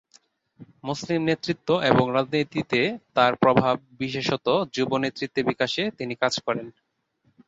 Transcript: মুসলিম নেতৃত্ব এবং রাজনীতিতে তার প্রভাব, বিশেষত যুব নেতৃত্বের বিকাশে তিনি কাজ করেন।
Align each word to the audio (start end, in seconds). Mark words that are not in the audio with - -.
মুসলিম 0.83 1.19
নেতৃত্ব 1.23 1.69
এবং 1.83 2.05
রাজনীতিতে 2.13 2.81
তার 3.13 3.33
প্রভাব, 3.35 3.75
বিশেষত 3.99 4.45
যুব 4.73 4.89
নেতৃত্বের 4.97 5.47
বিকাশে 5.47 5.83
তিনি 5.97 6.13
কাজ 6.15 6.33
করেন। 6.39 6.67